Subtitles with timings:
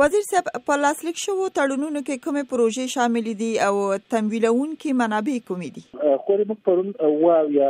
[0.00, 3.72] وزیر صاحب په لاسلیک شوو تړونونو کې کومې پروژې شامل دي او
[4.14, 5.82] تمویلونکي منابع کوم دي
[6.28, 7.10] خو موږ پرون او
[7.56, 7.68] یا